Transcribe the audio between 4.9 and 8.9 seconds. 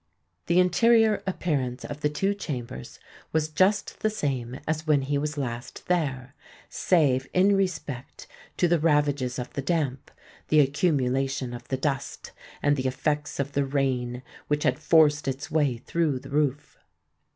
he was last there—save in respect to the